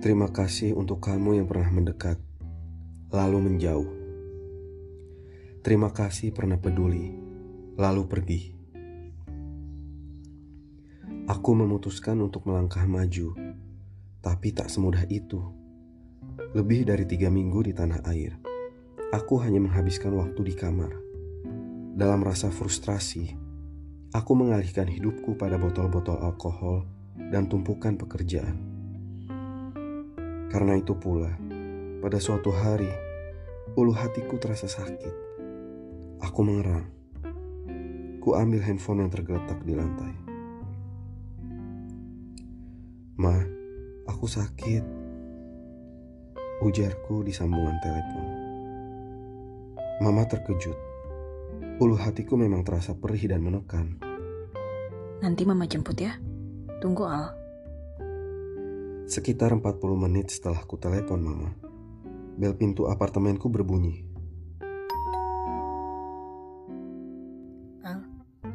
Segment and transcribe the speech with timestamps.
[0.00, 2.16] Terima kasih untuk kamu yang pernah mendekat,
[3.12, 3.90] lalu menjauh.
[5.60, 7.12] Terima kasih pernah peduli,
[7.76, 8.42] lalu pergi.
[11.28, 13.36] Aku memutuskan untuk melangkah maju,
[14.24, 15.36] tapi tak semudah itu.
[16.56, 18.40] Lebih dari tiga minggu di tanah air,
[19.12, 20.96] aku hanya menghabiskan waktu di kamar.
[21.92, 23.36] Dalam rasa frustrasi,
[24.16, 26.88] aku mengalihkan hidupku pada botol-botol alkohol
[27.28, 28.69] dan tumpukan pekerjaan.
[30.50, 31.30] Karena itu pula,
[32.02, 32.90] pada suatu hari,
[33.78, 35.14] ulu hatiku terasa sakit.
[36.26, 36.90] Aku mengerang.
[38.18, 40.12] Ku ambil handphone yang tergeletak di lantai.
[43.14, 43.38] Ma,
[44.10, 44.84] aku sakit.
[46.66, 48.26] Ujarku di sambungan telepon.
[50.02, 50.76] Mama terkejut.
[51.80, 53.96] Ulu hatiku memang terasa perih dan menekan.
[55.22, 56.18] Nanti mama jemput ya.
[56.82, 57.39] Tunggu Al.
[59.10, 61.50] Sekitar 40 menit setelah ku telepon mama,
[62.38, 64.06] bel pintu apartemenku berbunyi.
[67.82, 68.06] Al,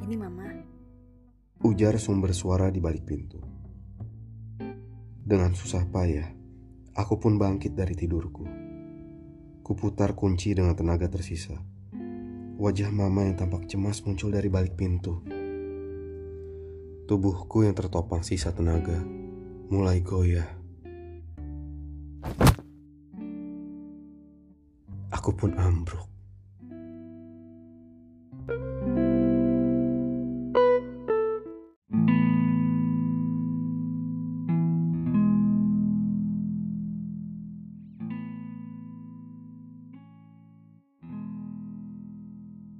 [0.08, 0.48] ini mama.
[1.59, 3.44] Ujar sumber suara di balik pintu.
[5.28, 6.31] Dengan susah payah,
[6.95, 8.48] aku pun bangkit dari tidurku.
[9.59, 11.59] Kuputar kunci dengan tenaga tersisa.
[12.56, 15.20] Wajah mama yang tampak cemas muncul dari balik pintu.
[17.11, 19.24] Tubuhku yang tertopang sisa tenaga
[19.69, 20.45] mulai goyah.
[25.09, 26.05] Aku pun ambruk.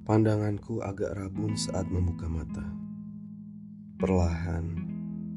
[0.06, 2.62] Pandanganku agak rabun saat membuka mata.
[3.98, 4.85] Perlahan,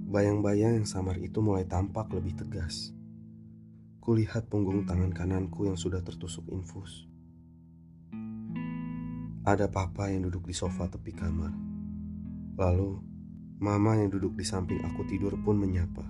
[0.09, 2.97] Bayang-bayang yang samar itu mulai tampak lebih tegas.
[4.01, 7.05] Kulihat punggung tangan kananku yang sudah tertusuk infus.
[9.45, 11.53] Ada papa yang duduk di sofa tepi kamar.
[12.57, 13.05] Lalu,
[13.61, 16.09] mama yang duduk di samping aku tidur pun menyapa.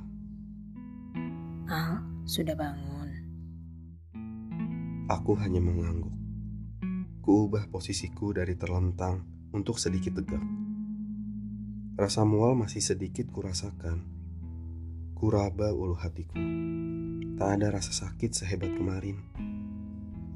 [1.67, 3.11] Al, sudah bangun.
[5.11, 6.15] Aku hanya mengangguk.
[7.19, 10.68] Kuubah posisiku dari terlentang untuk sedikit tegak.
[11.99, 14.07] Rasa mual masih sedikit kurasakan.
[15.19, 16.39] Kuraba ulu hatiku.
[17.35, 19.19] Tak ada rasa sakit sehebat kemarin.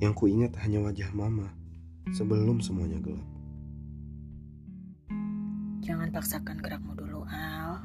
[0.03, 1.55] Yang kuingat hanya wajah mama
[2.11, 3.23] sebelum semuanya gelap.
[5.87, 7.79] Jangan paksakan gerakmu dulu, Al.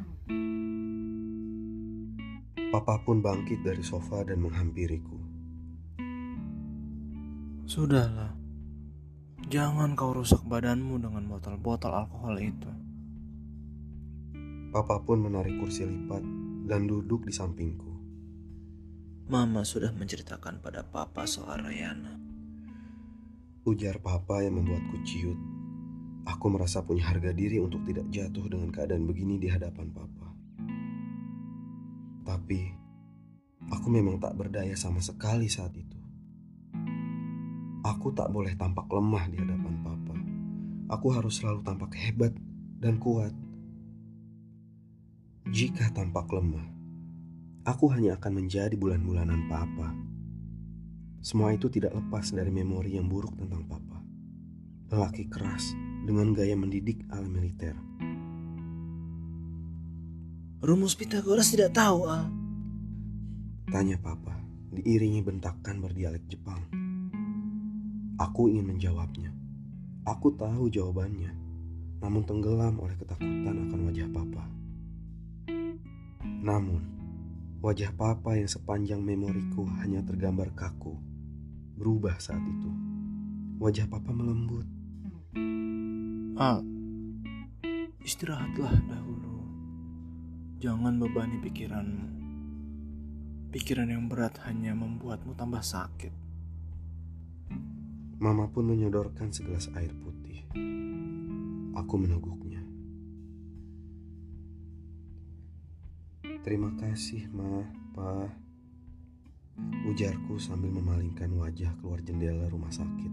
[2.73, 5.21] Papa pun bangkit dari sofa dan menghampiriku.
[7.69, 8.33] Sudahlah.
[9.53, 12.86] Jangan kau rusak badanmu dengan botol-botol alkohol itu.
[14.67, 16.19] Papa pun menarik kursi lipat
[16.67, 17.88] dan duduk di sampingku.
[19.31, 22.19] Mama sudah menceritakan pada Papa soal Rayana.
[23.63, 25.39] Ujar Papa yang membuatku ciut.
[26.28, 30.28] Aku merasa punya harga diri untuk tidak jatuh dengan keadaan begini di hadapan Papa.
[32.28, 32.61] Tapi,
[33.72, 35.95] aku memang tak berdaya sama sekali saat itu.
[37.88, 40.16] Aku tak boleh tampak lemah di hadapan Papa.
[40.91, 42.35] Aku harus selalu tampak hebat
[42.84, 43.47] dan kuat.
[45.47, 46.68] Jika tampak lemah,
[47.63, 49.96] aku hanya akan menjadi bulan-bulanan papa.
[51.24, 54.03] Semua itu tidak lepas dari memori yang buruk tentang papa.
[54.91, 55.72] Lelaki keras
[56.03, 57.80] dengan gaya mendidik ala militer.
[60.59, 62.28] Rumus Pitagoras tidak tahu, Al.
[63.72, 64.35] Tanya papa,
[64.75, 66.59] diiringi bentakan berdialek Jepang.
[68.19, 69.31] Aku ingin menjawabnya.
[70.03, 71.31] Aku tahu jawabannya,
[72.03, 74.56] namun tenggelam oleh ketakutan akan wajah papa.
[76.37, 76.81] Namun,
[77.65, 80.93] wajah papa yang sepanjang memoriku hanya tergambar kaku,
[81.77, 82.71] berubah saat itu.
[83.57, 84.69] Wajah papa melembut.
[86.37, 86.61] Al,
[88.05, 89.41] istirahatlah dahulu.
[90.61, 92.07] Jangan bebani pikiranmu.
[93.49, 96.13] Pikiran yang berat hanya membuatmu tambah sakit.
[98.17, 100.41] Mama pun menyodorkan segelas air putih.
[101.78, 102.56] Aku meneguknya.
[106.47, 107.59] Terima kasih, Ma,
[107.91, 108.23] Pa.
[109.84, 113.11] Ujarku sambil memalingkan wajah keluar jendela rumah sakit.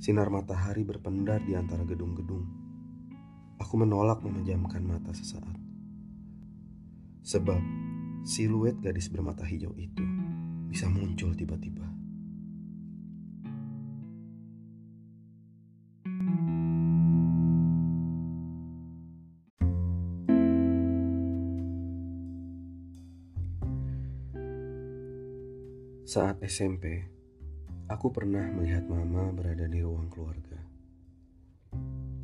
[0.00, 2.48] Sinar matahari berpendar di antara gedung-gedung.
[3.60, 5.60] Aku menolak memejamkan mata sesaat.
[7.20, 7.60] Sebab
[8.24, 10.00] siluet gadis bermata hijau itu
[10.72, 11.84] bisa muncul tiba-tiba.
[26.10, 27.06] Saat SMP,
[27.86, 30.58] aku pernah melihat mama berada di ruang keluarga.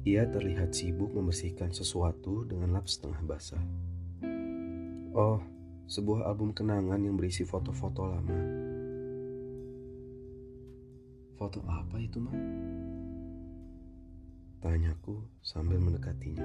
[0.03, 3.63] Ia terlihat sibuk membersihkan sesuatu dengan lap setengah basah.
[5.15, 5.39] Oh,
[5.87, 8.39] sebuah album kenangan yang berisi foto-foto lama.
[11.39, 12.35] Foto apa itu, Ma?
[14.67, 15.15] Tanyaku
[15.47, 16.43] sambil mendekatinya.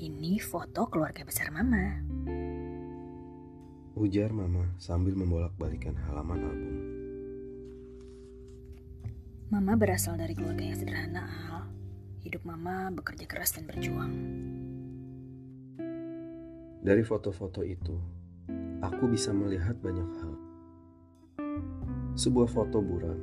[0.00, 2.00] Ini foto keluarga besar Mama.
[3.96, 6.76] Ujar Mama sambil membolak-balikan halaman album.
[9.48, 11.64] Mama berasal dari keluarga yang sederhana, Al.
[12.20, 14.12] Hidup Mama bekerja keras dan berjuang.
[16.84, 17.96] Dari foto-foto itu,
[18.84, 20.34] aku bisa melihat banyak hal.
[22.20, 23.16] Sebuah foto buram,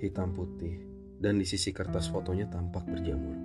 [0.00, 0.88] hitam putih,
[1.20, 3.36] dan di sisi kertas fotonya tampak berjamur.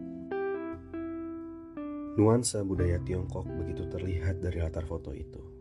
[2.15, 5.58] Nuansa budaya Tiongkok begitu terlihat dari latar foto itu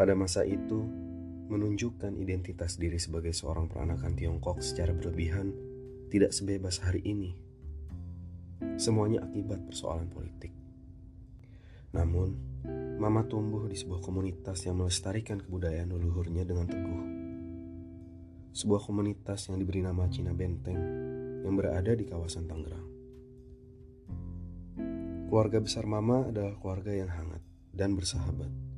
[0.00, 0.80] pada masa itu
[1.52, 5.52] menunjukkan identitas diri sebagai seorang peranakan Tiongkok secara berlebihan
[6.08, 7.36] tidak sebebas hari ini.
[8.80, 10.56] Semuanya akibat persoalan politik.
[11.92, 12.48] Namun,
[12.96, 17.04] Mama tumbuh di sebuah komunitas yang melestarikan kebudayaan leluhurnya dengan teguh.
[18.56, 20.80] Sebuah komunitas yang diberi nama Cina Benteng
[21.44, 22.88] yang berada di kawasan Tangerang.
[25.28, 28.69] Keluarga besar Mama adalah keluarga yang hangat dan bersahabat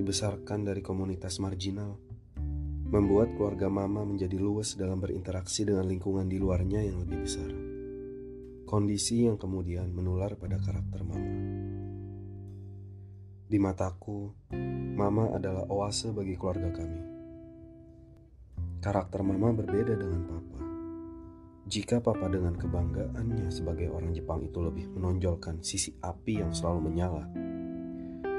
[0.00, 2.00] dibesarkan dari komunitas marginal,
[2.88, 7.52] membuat keluarga mama menjadi luas dalam berinteraksi dengan lingkungan di luarnya yang lebih besar.
[8.64, 11.32] Kondisi yang kemudian menular pada karakter mama.
[13.44, 14.32] Di mataku,
[14.96, 17.02] mama adalah oase bagi keluarga kami.
[18.80, 20.60] Karakter mama berbeda dengan papa.
[21.68, 27.49] Jika papa dengan kebanggaannya sebagai orang Jepang itu lebih menonjolkan sisi api yang selalu menyala,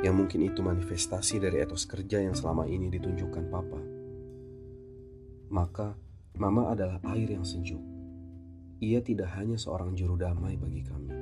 [0.01, 3.81] yang mungkin itu manifestasi dari etos kerja yang selama ini ditunjukkan Papa.
[5.53, 5.93] Maka,
[6.41, 7.83] Mama adalah air yang sejuk.
[8.81, 11.13] Ia tidak hanya seorang juru damai bagi kami,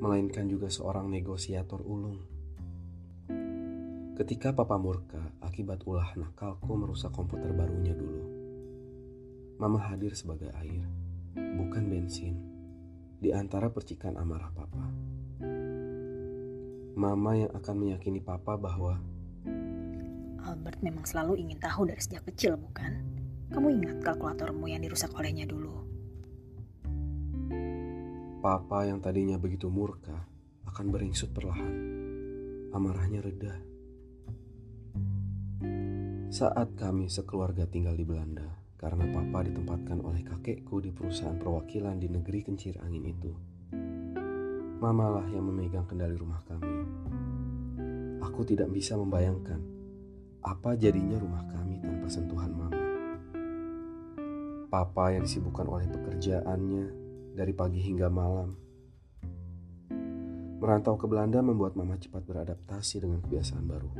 [0.00, 2.16] melainkan juga seorang negosiator ulung.
[4.16, 8.24] Ketika Papa murka akibat ulah nakalku merusak komputer barunya dulu,
[9.60, 10.88] Mama hadir sebagai air,
[11.36, 12.40] bukan bensin,
[13.20, 15.05] di antara percikan amarah Papa.
[16.96, 18.96] Mama yang akan meyakini Papa bahwa
[20.48, 23.04] Albert memang selalu ingin tahu dari sejak kecil, bukan?
[23.52, 25.84] Kamu ingat kalkulatormu yang dirusak olehnya dulu?
[28.40, 30.24] Papa yang tadinya begitu murka
[30.64, 31.74] akan beringsut perlahan.
[32.72, 33.60] Amarahnya reda.
[36.32, 42.08] Saat kami sekeluarga tinggal di Belanda, karena papa ditempatkan oleh kakekku di perusahaan perwakilan di
[42.08, 43.32] negeri kencir angin itu.
[44.76, 46.85] Mamalah yang memegang kendali rumah kami.
[48.36, 49.56] Aku tidak bisa membayangkan
[50.44, 52.84] apa jadinya rumah kami tanpa sentuhan mama.
[54.68, 56.84] Papa yang disibukkan oleh pekerjaannya
[57.32, 58.52] dari pagi hingga malam.
[60.60, 63.90] Merantau ke Belanda membuat mama cepat beradaptasi dengan kebiasaan baru.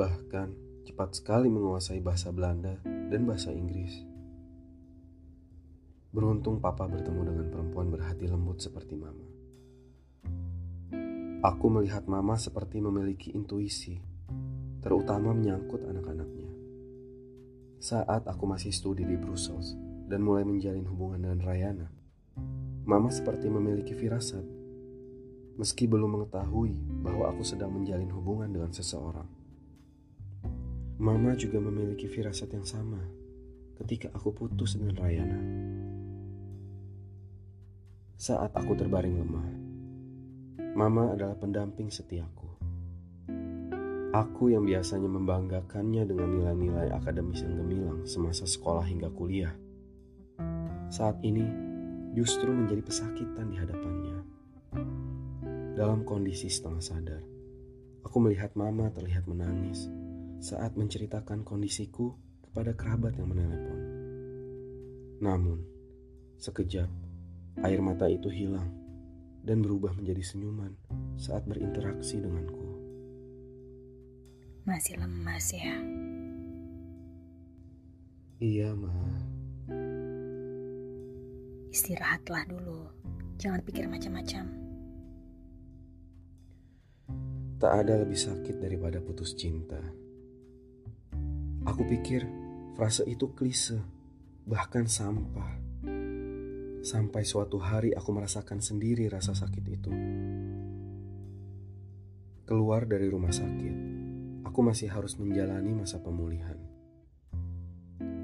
[0.00, 0.48] Bahkan
[0.88, 4.00] cepat sekali menguasai bahasa Belanda dan bahasa Inggris.
[6.08, 9.29] Beruntung papa bertemu dengan perempuan berhati lembut seperti mama.
[11.40, 13.96] Aku melihat mama seperti memiliki intuisi,
[14.84, 16.52] terutama menyangkut anak-anaknya.
[17.80, 19.72] Saat aku masih studi di Brussels
[20.04, 21.88] dan mulai menjalin hubungan dengan Rayana,
[22.84, 24.44] mama seperti memiliki firasat,
[25.56, 26.76] meski belum mengetahui
[27.08, 29.32] bahwa aku sedang menjalin hubungan dengan seseorang.
[31.00, 33.00] Mama juga memiliki firasat yang sama
[33.80, 35.40] ketika aku putus dengan Rayana.
[38.20, 39.59] Saat aku terbaring lemah,
[40.70, 42.46] Mama adalah pendamping setiaku.
[44.14, 49.50] Aku yang biasanya membanggakannya dengan nilai-nilai akademis yang gemilang semasa sekolah hingga kuliah.
[50.86, 51.42] Saat ini
[52.14, 54.18] justru menjadi pesakitan di hadapannya.
[55.74, 57.22] Dalam kondisi setengah sadar,
[58.06, 59.90] aku melihat mama terlihat menangis
[60.38, 62.14] saat menceritakan kondisiku
[62.46, 63.80] kepada kerabat yang menelepon.
[65.18, 65.66] Namun,
[66.38, 66.86] sekejap
[67.66, 68.79] air mata itu hilang
[69.44, 70.76] dan berubah menjadi senyuman
[71.16, 72.68] saat berinteraksi denganku.
[74.64, 75.76] Masih lemas ya?
[78.40, 78.96] Iya, Ma.
[81.70, 82.88] Istirahatlah dulu.
[83.36, 84.44] Jangan pikir macam-macam.
[87.60, 89.80] Tak ada lebih sakit daripada putus cinta.
[91.68, 92.24] Aku pikir
[92.72, 93.76] frase itu klise,
[94.48, 95.59] bahkan sampah.
[96.80, 99.92] Sampai suatu hari aku merasakan sendiri rasa sakit itu.
[102.48, 103.76] Keluar dari rumah sakit,
[104.48, 106.56] aku masih harus menjalani masa pemulihan.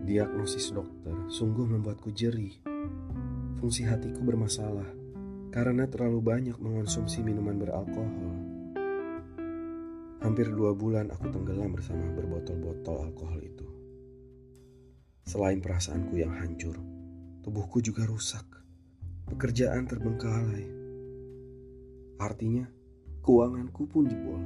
[0.08, 2.56] Diagnosis dokter sungguh membuatku jerih.
[3.60, 4.88] Fungsi hatiku bermasalah
[5.52, 8.36] karena terlalu banyak mengonsumsi minuman beralkohol.
[10.24, 13.68] Hampir dua bulan aku tenggelam bersama berbotol-botol alkohol itu.
[15.28, 16.95] Selain perasaanku yang hancur,
[17.46, 18.42] tubuhku juga rusak.
[19.30, 20.66] Pekerjaan terbengkalai.
[22.18, 22.66] Artinya,
[23.22, 24.42] keuanganku pun jebol.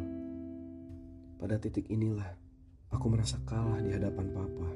[1.40, 2.28] Pada titik inilah,
[2.92, 4.69] aku merasa kalah di hadapan papa.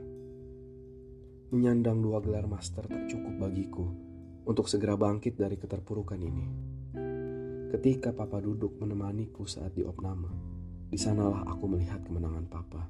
[1.52, 3.92] Menyandang dua gelar master tak cukup bagiku
[4.48, 6.46] untuk segera bangkit dari keterpurukan ini.
[7.76, 10.32] Ketika papa duduk menemaniku saat di opname,
[10.88, 12.88] di sanalah aku melihat kemenangan papa.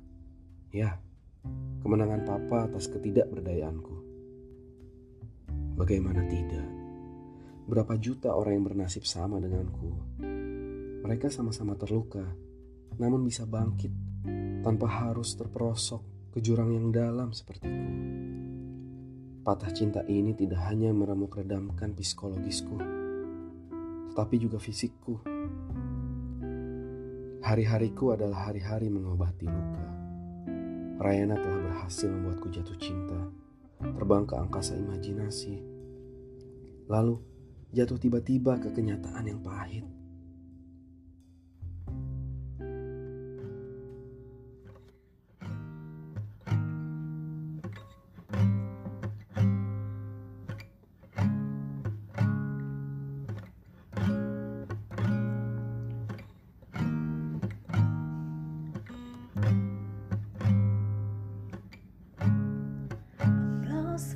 [0.71, 1.03] Ya,
[1.83, 4.14] kemenangan papa atas ketidakberdayaanku.
[5.75, 6.71] Bagaimana tidak?
[7.67, 9.91] Berapa juta orang yang bernasib sama denganku?
[11.03, 12.23] Mereka sama-sama terluka,
[12.95, 13.91] namun bisa bangkit
[14.63, 17.91] tanpa harus terperosok ke jurang yang dalam sepertiku.
[19.43, 22.79] Patah cinta ini tidak hanya meremuk redamkan psikologisku,
[24.15, 25.27] tetapi juga fisikku.
[27.43, 29.87] Hari-hariku adalah hari-hari mengobati luka.
[31.03, 33.21] Rayana telah berhasil membuatku jatuh cinta,
[33.93, 35.61] terbang ke angkasa imajinasi.
[36.89, 37.21] Lalu
[37.75, 39.85] jatuh tiba-tiba ke kenyataan yang pahit.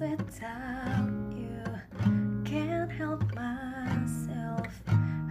[0.00, 1.64] Without you.
[2.44, 4.66] Can't help myself.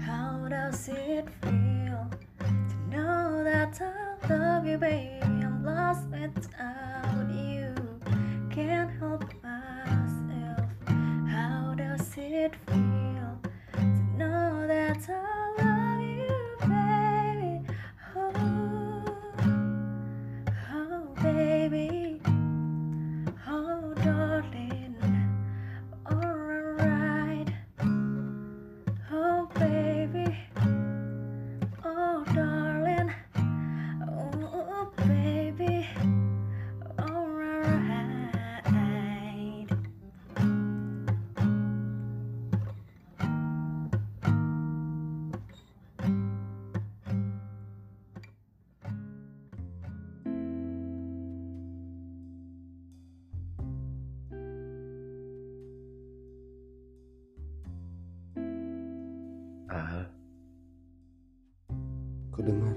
[0.05, 2.09] How does it feel
[2.39, 5.19] to know that I love you, baby?
[5.21, 6.56] I'm lost without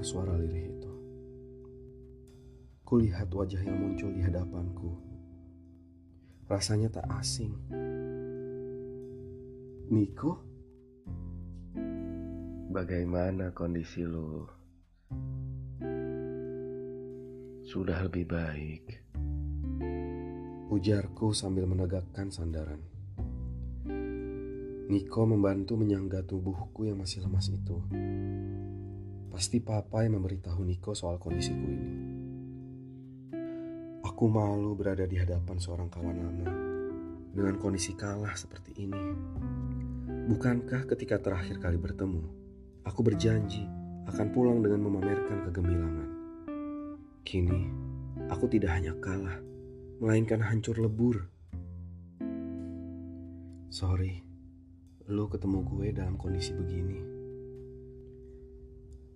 [0.00, 0.92] Kudengar suara lirih itu.
[2.88, 4.97] Kulihat wajah yang muncul di hadapanku.
[6.49, 7.52] Rasanya tak asing.
[9.92, 10.40] Niko?
[12.73, 14.49] Bagaimana kondisi lu?
[17.69, 19.04] Sudah lebih baik.
[20.73, 22.80] Ujarku sambil menegakkan sandaran.
[24.88, 27.76] Niko membantu menyangga tubuhku yang masih lemas itu.
[29.30, 31.92] Pasti papa yang memberitahu Niko soal kondisiku ini.
[34.02, 36.50] Aku malu berada di hadapan seorang kawan lama
[37.30, 39.04] dengan kondisi kalah seperti ini.
[40.26, 42.26] Bukankah ketika terakhir kali bertemu,
[42.82, 43.62] aku berjanji
[44.10, 46.10] akan pulang dengan memamerkan kegemilangan.
[47.22, 47.70] Kini,
[48.34, 49.38] aku tidak hanya kalah,
[50.02, 51.30] melainkan hancur lebur.
[53.70, 54.26] Sorry,
[55.06, 57.19] lu ketemu gue dalam kondisi begini.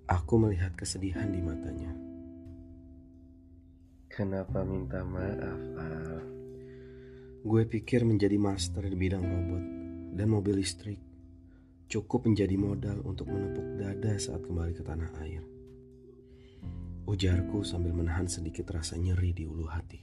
[0.04, 1.92] Aku melihat kesedihan di matanya.
[4.12, 6.20] Kenapa minta maaf, Al?
[7.44, 9.64] Gue pikir menjadi master di bidang robot
[10.16, 11.14] dan mobil listrik
[11.88, 15.46] cukup menjadi modal untuk menepuk dada saat kembali ke tanah air.
[17.04, 20.00] Ujarku sambil menahan sedikit rasa nyeri di ulu hati.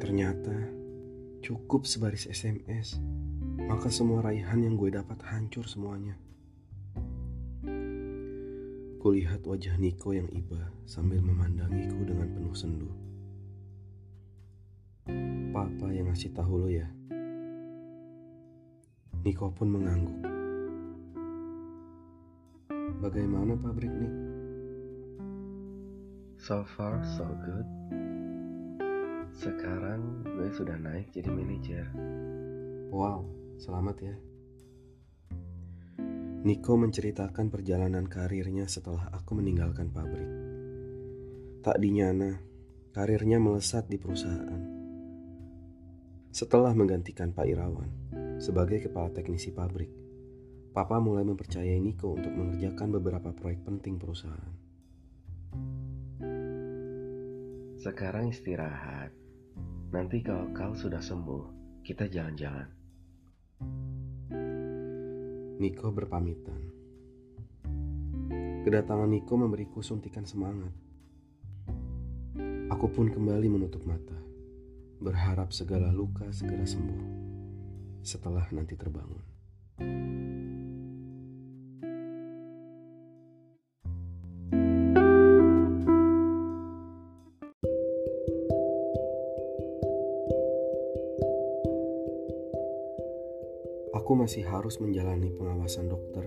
[0.00, 0.56] Ternyata
[1.42, 2.96] cukup sebaris SMS,
[3.66, 6.16] maka semua raihan yang gue dapat hancur semuanya.
[9.06, 12.90] Kulihat wajah Niko yang iba sambil memandangiku dengan penuh sendu.
[15.54, 16.90] Papa yang ngasih tahu lo ya.
[19.22, 20.26] Niko pun mengangguk.
[22.98, 24.14] Bagaimana pabrik Nik?
[26.42, 27.68] So far, so good.
[29.30, 31.86] Sekarang gue sudah naik jadi manajer.
[32.90, 33.22] Wow,
[33.62, 34.18] selamat ya.
[36.46, 40.30] Niko menceritakan perjalanan karirnya setelah aku meninggalkan pabrik.
[41.58, 42.38] Tak dinyana,
[42.94, 44.62] karirnya melesat di perusahaan.
[46.30, 47.90] Setelah menggantikan Pak Irawan
[48.38, 49.90] sebagai kepala teknisi pabrik,
[50.70, 54.54] Papa mulai mempercayai Niko untuk mengerjakan beberapa proyek penting perusahaan.
[57.82, 59.10] Sekarang istirahat.
[59.90, 61.42] Nanti kalau kau sudah sembuh,
[61.82, 62.75] kita jalan-jalan.
[65.56, 66.60] Niko berpamitan.
[68.60, 70.68] Kedatangan Niko memberiku suntikan semangat.
[72.68, 74.20] Aku pun kembali menutup mata,
[75.00, 77.04] berharap segala luka segera sembuh
[78.04, 79.24] setelah nanti terbangun.
[94.26, 96.26] Masih harus menjalani pengawasan dokter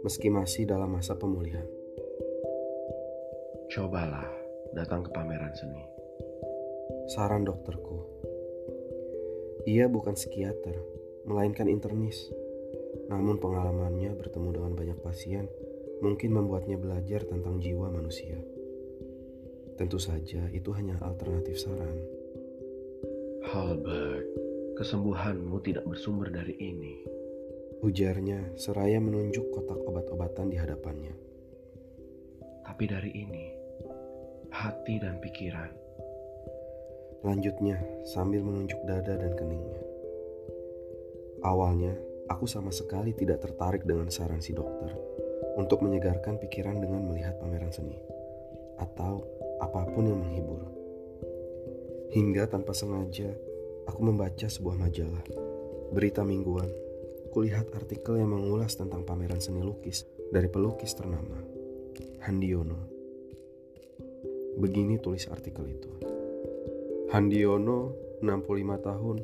[0.00, 1.68] meski masih dalam masa pemulihan.
[3.68, 4.24] Cobalah
[4.72, 5.84] datang ke pameran seni.
[7.12, 8.00] Saran dokterku.
[9.68, 10.72] Ia bukan psikiater,
[11.28, 12.32] melainkan internis.
[13.12, 15.44] Namun pengalamannya bertemu dengan banyak pasien
[16.00, 18.40] mungkin membuatnya belajar tentang jiwa manusia.
[19.76, 22.00] Tentu saja itu hanya alternatif saran.
[23.52, 24.32] Halbert,
[24.80, 27.13] kesembuhanmu tidak bersumber dari ini.
[27.84, 31.12] Ujarnya seraya menunjuk kotak obat-obatan di hadapannya.
[32.64, 33.44] Tapi dari ini,
[34.48, 35.68] hati dan pikiran.
[37.28, 37.76] Lanjutnya
[38.08, 39.84] sambil menunjuk dada dan keningnya.
[41.44, 41.92] Awalnya,
[42.32, 44.88] aku sama sekali tidak tertarik dengan saran si dokter
[45.60, 48.00] untuk menyegarkan pikiran dengan melihat pameran seni
[48.80, 49.20] atau
[49.60, 50.64] apa pun yang menghibur.
[52.16, 53.28] Hingga tanpa sengaja,
[53.84, 55.24] aku membaca sebuah majalah,
[55.92, 56.83] berita mingguan.
[57.34, 61.34] Kulihat artikel yang mengulas tentang pameran seni lukis dari pelukis ternama,
[62.22, 62.78] Handiono.
[64.54, 65.90] Begini tulis artikel itu.
[67.10, 67.90] Handiono,
[68.22, 69.16] 65 tahun,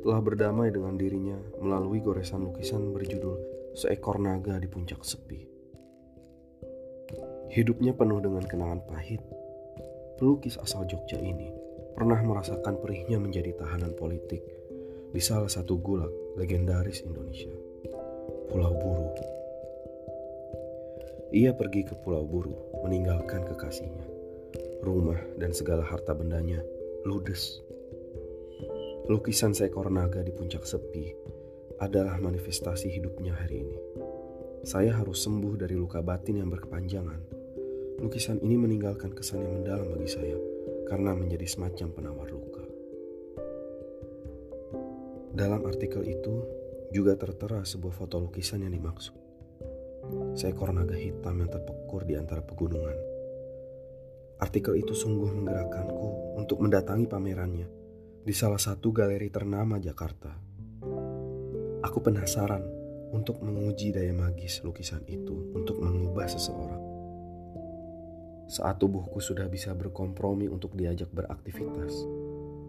[0.00, 3.36] telah berdamai dengan dirinya melalui goresan lukisan berjudul
[3.76, 5.44] Seekor Naga di Puncak Sepi.
[7.52, 9.20] Hidupnya penuh dengan kenangan pahit.
[10.16, 11.52] Pelukis asal Jogja ini
[11.92, 14.40] pernah merasakan perihnya menjadi tahanan politik
[15.12, 17.50] di salah satu gulag legendaris Indonesia,
[18.46, 19.10] Pulau Buru.
[21.34, 22.54] Ia pergi ke Pulau Buru
[22.86, 24.06] meninggalkan kekasihnya,
[24.86, 26.62] rumah dan segala harta bendanya
[27.02, 27.58] ludes.
[29.10, 31.10] Lukisan seekor naga di puncak sepi
[31.82, 33.78] adalah manifestasi hidupnya hari ini.
[34.62, 37.20] Saya harus sembuh dari luka batin yang berkepanjangan.
[37.98, 40.38] Lukisan ini meninggalkan kesan yang mendalam bagi saya
[40.86, 42.47] karena menjadi semacam penawar luka.
[45.38, 46.42] Dalam artikel itu
[46.90, 49.14] juga tertera sebuah foto lukisan yang dimaksud.
[50.34, 52.98] Seekor naga hitam yang terpekur di antara pegunungan.
[54.42, 57.70] Artikel itu sungguh menggerakkanku untuk mendatangi pamerannya
[58.26, 60.34] di salah satu galeri ternama Jakarta.
[61.86, 62.66] Aku penasaran
[63.14, 66.82] untuk menguji daya magis lukisan itu untuk mengubah seseorang.
[68.50, 71.94] Saat tubuhku sudah bisa berkompromi untuk diajak beraktivitas,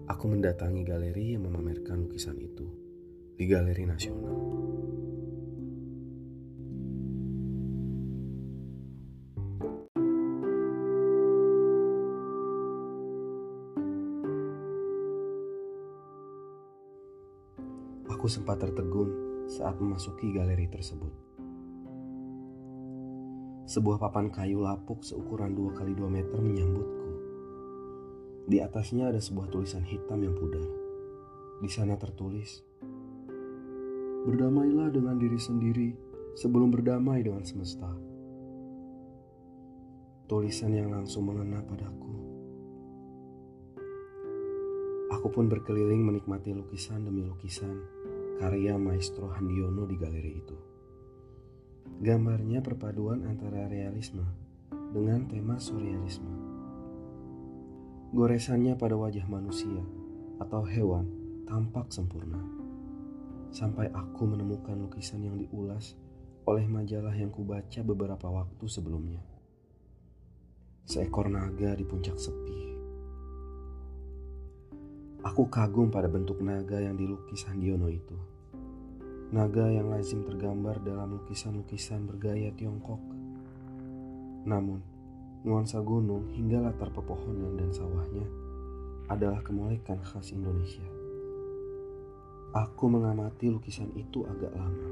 [0.09, 2.65] aku mendatangi galeri yang memamerkan lukisan itu
[3.37, 4.35] di Galeri Nasional.
[18.09, 19.07] Aku sempat tertegun
[19.47, 21.13] saat memasuki galeri tersebut.
[23.69, 26.98] Sebuah papan kayu lapuk seukuran 2 kali 2 meter menyambutku.
[28.49, 30.65] Di atasnya ada sebuah tulisan hitam yang pudar.
[31.61, 32.65] Di sana tertulis,
[34.19, 35.95] Berdamailah dengan diri sendiri
[36.35, 37.87] sebelum berdamai dengan semesta.
[40.27, 42.13] Tulisan yang langsung mengena padaku.
[45.15, 47.79] Aku pun berkeliling menikmati lukisan demi lukisan
[48.43, 50.57] karya Maestro Handiono di galeri itu.
[52.03, 54.27] Gambarnya perpaduan antara realisme
[54.91, 56.48] dengan tema surrealisme.
[58.09, 59.85] Goresannya pada wajah manusia
[60.41, 61.05] atau hewan
[61.45, 62.41] tampak sempurna
[63.53, 65.93] sampai aku menemukan lukisan yang diulas
[66.49, 69.21] oleh majalah yang kubaca beberapa waktu sebelumnya.
[70.89, 72.57] Seekor naga di puncak sepi.
[75.29, 78.17] Aku kagum pada bentuk naga yang dilukis Handiono itu.
[79.29, 83.05] Naga yang lazim tergambar dalam lukisan-lukisan bergaya Tiongkok.
[84.49, 84.81] Namun,
[85.39, 88.27] nuansa gunung hingga latar pepohonan dan sawahnya
[89.07, 90.83] adalah kemolekan khas Indonesia.
[92.51, 94.89] Aku mengamati lukisan itu agak lama.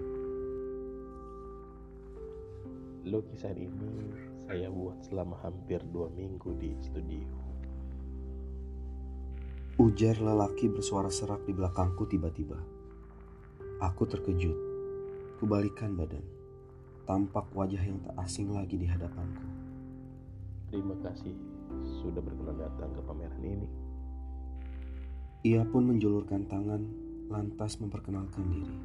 [3.11, 3.91] Lukisan ini
[4.47, 7.27] saya buat selama hampir dua minggu di studio.
[9.77, 12.57] Ujar lelaki bersuara serak di belakangku tiba-tiba.
[13.83, 14.57] Aku terkejut.
[15.37, 16.23] Kubalikan badan.
[17.05, 19.56] Tampak wajah yang tak asing lagi di hadapanku.
[20.67, 21.31] Terima kasih
[22.03, 23.69] sudah berkenan datang ke pameran ini.
[25.47, 26.83] Ia pun menjulurkan tangan,
[27.31, 28.77] lantas memperkenalkan diri.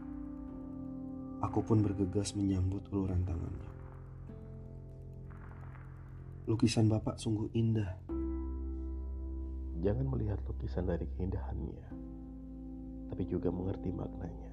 [1.43, 3.71] Aku pun bergegas menyambut uluran tangannya.
[6.47, 7.99] Lukisan Bapak sungguh indah.
[9.83, 11.87] Jangan melihat lukisan dari keindahannya,
[13.11, 14.51] tapi juga mengerti maknanya.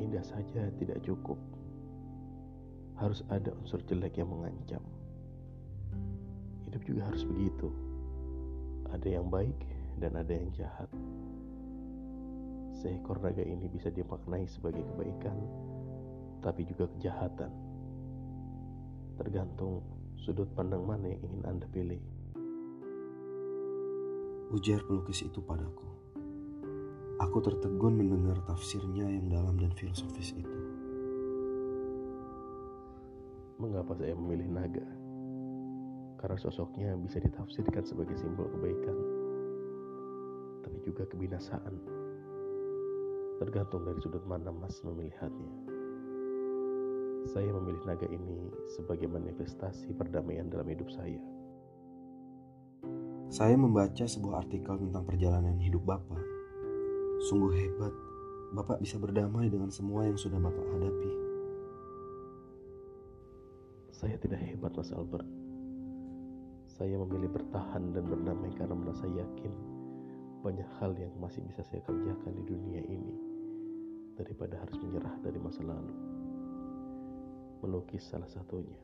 [0.00, 1.36] Indah saja tidak cukup.
[2.96, 4.80] Harus ada unsur jelek yang mengancam.
[6.70, 7.66] Hidup juga harus begitu.
[8.94, 9.58] Ada yang baik
[9.98, 10.86] dan ada yang jahat.
[12.78, 15.34] Seekor naga ini bisa dimaknai sebagai kebaikan,
[16.38, 17.50] tapi juga kejahatan.
[19.18, 19.82] Tergantung
[20.14, 21.98] sudut pandang mana yang ingin Anda pilih.
[24.54, 25.90] Ujar pelukis itu padaku.
[27.18, 30.58] Aku tertegun mendengar tafsirnya yang dalam dan filosofis itu.
[33.58, 34.99] Mengapa saya memilih naga?
[36.20, 38.96] Karena sosoknya bisa ditafsirkan sebagai simbol kebaikan,
[40.60, 41.80] tapi juga kebinasaan.
[43.40, 45.80] Tergantung dari sudut mana Mas memilihatnya.
[47.32, 51.20] Saya memilih naga ini sebagai manifestasi perdamaian dalam hidup saya.
[53.32, 56.20] Saya membaca sebuah artikel tentang perjalanan hidup Bapak.
[57.32, 57.96] Sungguh hebat,
[58.52, 61.12] Bapak bisa berdamai dengan semua yang sudah Bapak hadapi.
[63.96, 65.39] Saya tidak hebat, Mas Albert.
[66.80, 69.52] Saya memilih bertahan dan berdamai karena merasa yakin
[70.40, 73.20] banyak hal yang masih bisa saya kerjakan di dunia ini
[74.16, 75.92] daripada harus menyerah dari masa lalu.
[77.60, 78.80] Melukis salah satunya.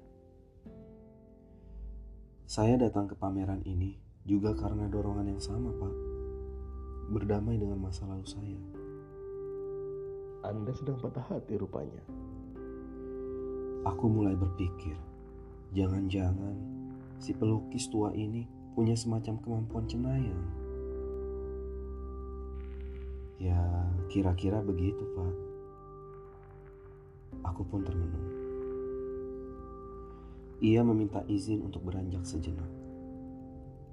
[2.44, 3.96] Saya datang ke pameran ini
[4.28, 5.94] juga karena dorongan yang sama, Pak.
[7.16, 8.60] Berdamai dengan masa lalu saya.
[10.44, 12.04] Anda sedang patah hati rupanya.
[13.88, 15.00] Aku mulai berpikir,
[15.72, 16.75] jangan-jangan
[17.26, 18.46] si pelukis tua ini
[18.78, 20.46] punya semacam kemampuan cenayang.
[23.42, 23.58] Ya,
[24.06, 25.34] kira-kira begitu, Pak.
[27.50, 28.30] Aku pun termenung.
[30.62, 32.70] Ia meminta izin untuk beranjak sejenak.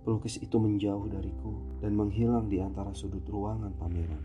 [0.06, 4.24] Pelukis itu menjauh dariku dan menghilang di antara sudut ruangan pameran.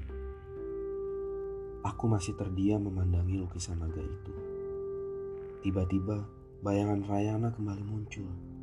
[1.80, 4.34] Aku masih terdiam memandangi lukisan naga itu.
[5.64, 6.28] Tiba-tiba
[6.60, 8.57] bayangan Rayana kembali muncul.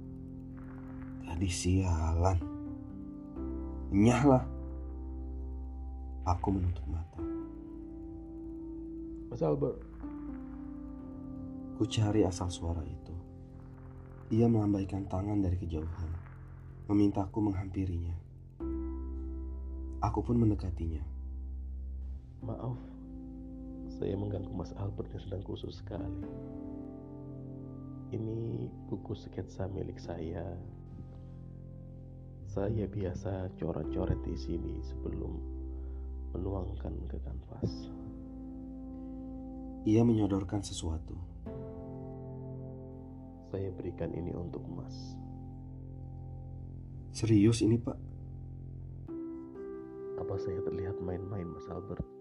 [1.26, 2.38] Gadis sialan.
[3.90, 4.46] Nyahlah.
[6.26, 7.22] Aku menutup mata.
[9.30, 9.78] Mas Albert,
[11.76, 13.12] Ku cari asal suara itu.
[14.32, 16.08] Ia melambaikan tangan dari kejauhan,
[16.88, 18.16] memintaku menghampirinya.
[20.00, 21.04] Aku pun mendekatinya.
[22.48, 22.80] maaf.
[23.92, 26.24] Saya mengganggu Mas Albert yang sedang khusus sekali.
[28.16, 30.56] Ini buku sketsa milik saya.
[32.56, 35.44] Saya biasa coret-coret di sini sebelum
[36.32, 37.92] menuangkan ke kanvas.
[39.84, 41.20] Ia menyodorkan sesuatu.
[43.52, 44.96] Saya berikan ini untuk Mas.
[47.12, 48.00] Serius ini, Pak?
[50.24, 52.15] Apa saya terlihat main-main, Mas Albert?